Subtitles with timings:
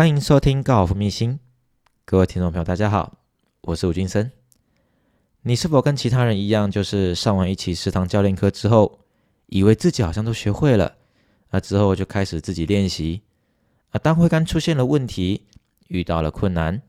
[0.00, 1.38] 欢迎收听高尔夫秘辛，
[2.06, 3.18] 各位听众朋友，大家好，
[3.60, 4.30] 我是吴金生。
[5.42, 9.00] 你是否跟其他人一样，就是上完一期食堂教练课之后，
[9.48, 10.96] 以为自己好像都学会了，
[11.50, 13.20] 那之后就开始自己练习，
[13.90, 15.44] 啊，当挥杆出现了问题，
[15.88, 16.80] 遇到了困难，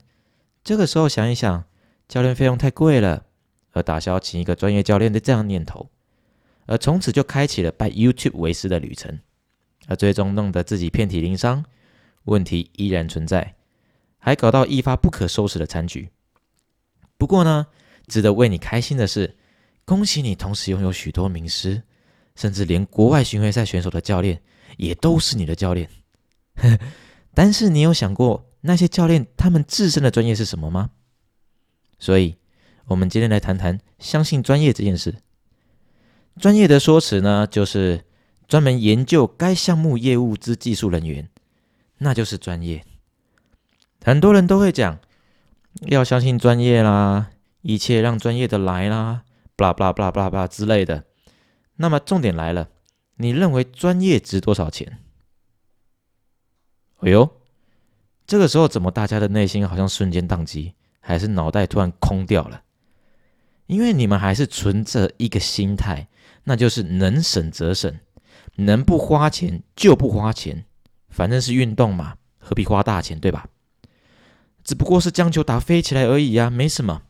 [0.64, 1.64] 这个时候想一想，
[2.08, 3.26] 教练费用太贵了，
[3.72, 5.90] 而打消请一个专业教练的这样念头，
[6.64, 9.20] 而从此就开启了拜 YouTube 为师的旅程，
[9.86, 11.62] 而最终弄得自己遍体鳞伤。
[12.24, 13.54] 问题依然存在，
[14.18, 16.08] 还搞到一发不可收拾的残局。
[17.18, 17.66] 不过呢，
[18.06, 19.36] 值得为你开心的是，
[19.84, 21.82] 恭喜你同时拥有许多名师，
[22.34, 24.40] 甚至连国外巡回赛选手的教练
[24.76, 25.88] 也都是你的教练。
[27.34, 30.90] 但是你有想过那些教练他们自身的专业是什么吗？
[31.98, 32.36] 所以，
[32.86, 35.14] 我们今天来谈谈相信专业这件事。
[36.40, 38.04] 专业的说辞呢，就是
[38.48, 41.28] 专门研究该项目业务之技术人员。
[42.02, 42.84] 那就是专业，
[44.04, 44.98] 很多人都会讲
[45.82, 49.22] 要相信专业啦，一切让专业的来啦，
[49.54, 51.04] 巴拉巴拉巴拉巴拉巴拉之类的。
[51.76, 52.70] 那么重点来了，
[53.16, 54.98] 你认为专业值多少钱？
[56.98, 57.40] 哎呦，
[58.26, 62.62] 这个时候怎么大家的内心好像瞬间宕机，还是脑袋突然空掉了？
[63.66, 66.08] 因为你们还是存着一个心态，
[66.44, 68.00] 那就是能省则省，
[68.56, 70.64] 能不花钱就不花钱。
[71.12, 73.46] 反正是运动嘛，何必花大钱，对吧？
[74.64, 77.02] 只不过是将球打飞起来而已呀，没什么。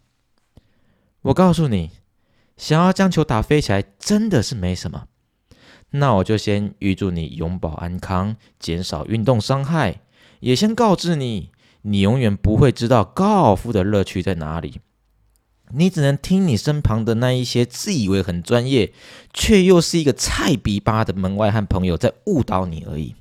[1.22, 1.91] 我告诉你，
[2.56, 5.06] 想要将球打飞起来，真的是没什么。
[5.91, 10.00] 那我就先预祝你永保安康，减少运动伤害，
[10.41, 11.50] 也先告知你，
[11.83, 14.80] 你永远不会知道高尔夫的乐趣在哪里。
[15.75, 18.92] 你只能听你身旁的那一些自以为很专业，
[19.33, 23.14] 却又是一个菜逼吧的门外汉朋友在误导你而已。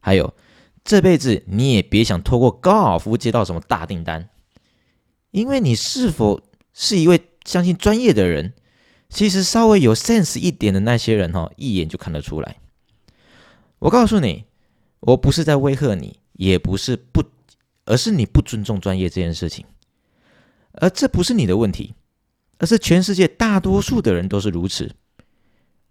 [0.00, 0.34] 还有，
[0.84, 4.28] 这辈子你也别想透过高尔夫接到什么大订单，
[5.30, 6.40] 因为你是否
[6.72, 8.54] 是一位相信专业的人，
[9.08, 12.56] 其实稍微有 sense 一点的那些人哈，一眼就看得出来。
[13.80, 14.44] 我告诉你，
[15.00, 17.22] 我不是在威吓你，也不是不，
[17.84, 19.66] 而是你不尊重专业这件事情。
[20.72, 21.94] 而这不是你的问题，
[22.58, 24.94] 而是全世界大多数的人都是如此。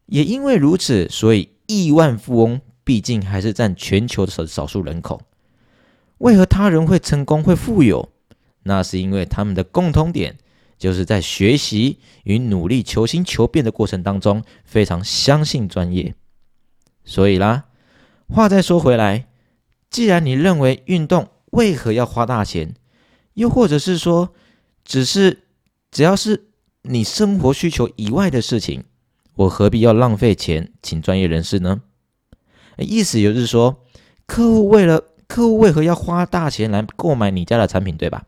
[0.06, 2.62] 也因为如此，所以亿万富翁。
[2.88, 5.22] 毕竟还是占全球的少少数人口。
[6.20, 8.08] 为何他人会成功、会富有？
[8.64, 10.38] 那是因为他们的共通点
[10.78, 16.16] 就是在学习与努力、求新求变的过程当中，非常相信专业。
[17.04, 17.66] 所以啦，
[18.30, 19.28] 话再说回来，
[19.90, 22.74] 既然你认为运动为何要花大钱，
[23.34, 24.34] 又或者是说，
[24.86, 25.44] 只是
[25.92, 26.46] 只要是
[26.84, 28.86] 你生活需求以外的事情，
[29.36, 31.82] 我何必要浪费钱请专业人士呢？
[32.84, 33.84] 意思就是说，
[34.26, 38.24] 客户为了客户为何要花大钱来购买你家的产品，对吧？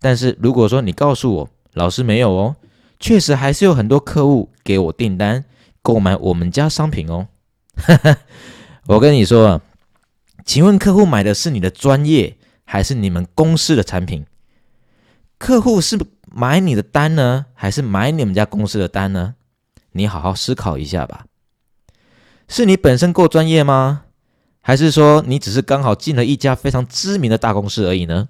[0.00, 2.56] 但是如果说你告诉我，老师没有哦，
[3.00, 5.44] 确实还是有很多客户给我订单
[5.82, 7.28] 购买我们家商品哦。
[8.86, 9.60] 我跟你说啊，
[10.44, 14.24] 请问客户买的是你的专业，还是你们公司的产品？
[15.38, 15.98] 客户是
[16.30, 19.34] 买你的单呢，还是买你们家公司的单呢？
[19.92, 21.24] 你好好思考一下吧。
[22.48, 24.06] 是你本身够专业吗？
[24.60, 28.28] 还是说你只是刚好进了一家非常知名的大公司而已呢？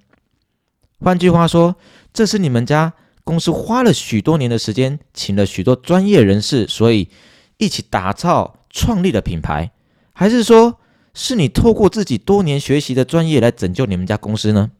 [1.00, 1.76] 换句话说，
[2.12, 2.92] 这是你们家
[3.24, 7.08] 公司花了许多年的时间，请了许多专业人士，所以
[7.56, 9.70] 一起打造创立的品牌，
[10.12, 10.78] 还是说
[11.14, 14.72] 是你透过自己多年学习的专业来拯救你们家公司呢？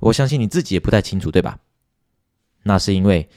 [0.00, 1.58] 我相信你自己也不太清楚，对吧？
[2.64, 3.28] 那是因为。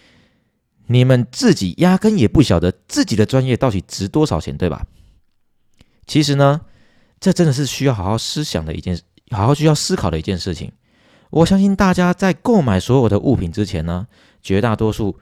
[0.87, 4.85] 你们自己压根也不晓得自己的专业到底值多少钱，对吧？
[6.05, 6.61] 其实呢，
[7.19, 8.99] 这真的是需要好好思想的一件，
[9.31, 10.71] 好好需要思考的一件事情。
[11.29, 14.07] 我相信大家在购买所有的物品之前呢，
[14.41, 15.19] 绝大多数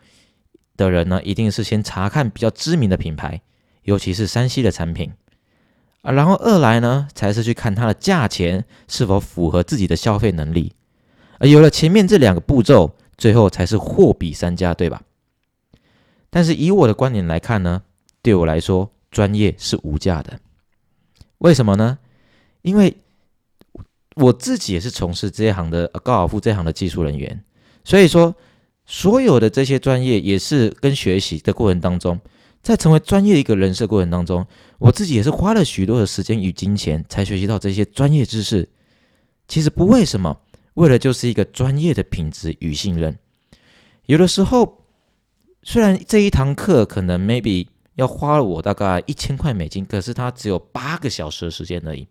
[0.77, 3.41] 的人呢，一定是先查看比较知名的品牌，
[3.83, 5.11] 尤其是山西的产品
[6.03, 10.73] 啊，然后二来呢，才是去看它的价钱是否符合自己的消费能力。
[11.39, 15.01] 而有了前面这两个步骤，最后才是货比三家，对吧？
[16.35, 17.81] 但是以我的观点来看呢，
[18.21, 20.37] 对我来说，专业是无价的。
[21.37, 21.97] 为什么呢？
[22.61, 22.93] 因为
[24.15, 27.41] 我自己也是从事这一行的高尔夫这行的技术人员，
[27.85, 28.35] 所以说
[28.85, 32.19] 所有的这些专业也是跟学习的过程当中，
[32.61, 34.45] 在成为专业一个人设过程当中，
[34.77, 38.67] 我自己也是花了许多的时间与金钱才学习到这些专业知识。
[39.47, 40.37] 其实不为什么，
[40.73, 43.17] 为了就是一个专业的品质与信任。
[44.07, 44.81] 有的时候。
[45.67, 52.07] 虽然这一堂课可能 maybe 要花了我大概一千块美金，可是它只有八个小时的时间而已。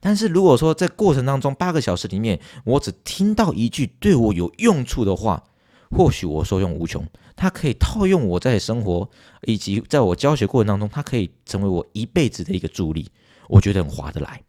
[0.00, 5.44] 但是如果说在过程当中八个小时里面，我只听到一句对我有用处的话，
[5.90, 7.06] 或许我受用无穷。
[7.36, 9.08] 它可以套用我在生活
[9.42, 13.12] 以及在我教学过程当中，它可以成为我一辈子的一个助力，
[13.48, 14.42] 我觉得很划得来。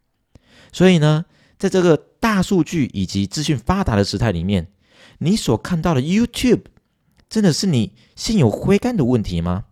[0.72, 1.24] 所以呢，
[1.56, 4.66] 在这个大数据以及资讯发达的时代里面，
[5.18, 6.62] 你所看到的 YouTube
[7.32, 9.64] 真的是你心有灰肝的问题吗？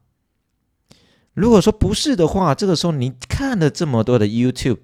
[1.34, 4.78] 如果说不是的话，这个时候你看了这么多的 YouTube。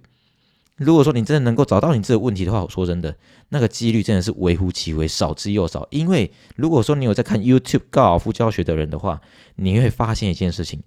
[0.77, 3.17] 如果说你真的能够找到你这个问题的话，我说真的，
[3.49, 5.89] 那个几率真的是微乎其微，少之又少。
[5.91, 9.23] 因为如果说你有在看 YouTube 高尔夫教学的人的话，
[9.55, 10.83] 你会发现一件事情：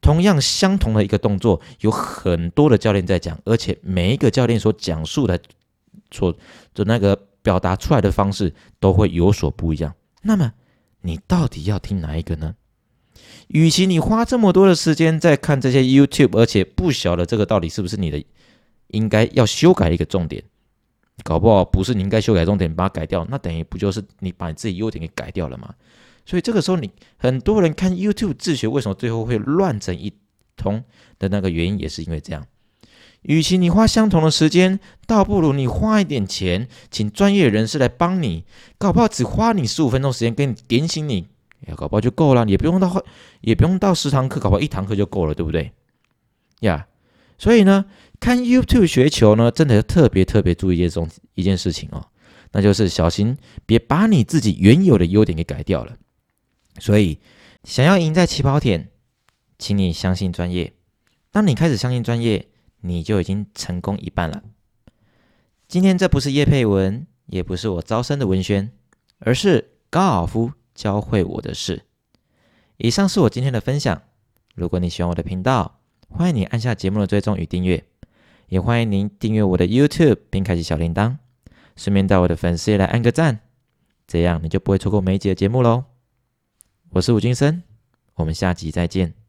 [0.00, 5.38] 同样相同的一个动作，有很多的教练在讲，而且每一个教练所讲述的、
[6.10, 6.34] 所
[6.72, 9.94] 的那个表达出来的方式都会有所不一样。
[10.22, 10.50] 那么
[11.04, 12.56] 你到底要听哪一个呢？
[13.48, 18.24] 与其你花这么多的时间在看这些 YouTube，而且不晓得这个到底是不是你的。
[18.88, 20.40] 应该要修改一个重点，
[21.24, 25.74] 搞不好不是你应该修改重点，把它改掉，那等于不就是你把你自己优点给改掉了吗？
[26.24, 30.12] 所以这个时候，你很多人看 YouTube 自学，为什么最后会乱成一
[30.56, 30.84] 通
[31.18, 32.46] 的那个原因，也是因为这样。
[33.24, 38.44] 与其你花相同的时间，倒不如你花一点钱，请专业人士来帮你，
[38.78, 41.28] 搞不好只花你十五分钟时间，给你点醒你，
[41.76, 43.04] 搞不好就够了，也不用到
[43.40, 45.72] 也不用到十堂课，搞不好一堂课就够了，对不对？
[46.60, 46.86] 呀，
[47.38, 47.84] 所以呢？
[48.20, 52.06] 看 YouTube 学球呢，真的要特别特别注意一种一件事情哦，
[52.52, 53.36] 那就是小心
[53.66, 55.94] 别把你自己原有的优点给改掉了。
[56.78, 57.18] 所以，
[57.64, 58.88] 想要赢在起跑点，
[59.58, 60.72] 请你相信专业。
[61.30, 62.46] 当你开始相信专业，
[62.86, 64.42] 你就已经成功一半了。
[65.66, 68.70] 今天这不是叶佩文，也不是我招生的文宣，
[69.18, 71.84] 而是高尔夫教会我的事。
[72.76, 74.02] 以上是我今天的分享。
[74.54, 77.82] 如果你喜欢我的频道，欢迎你按下节目的追踪与订阅。
[78.48, 81.16] 也欢迎您订阅我的 YouTube，并开启小铃铛，
[81.76, 83.40] 顺便到我的粉丝页来按个赞，
[84.06, 85.84] 这样你就不会错过每一集的节目喽。
[86.90, 87.62] 我是吴金生，
[88.16, 89.23] 我们下集再见。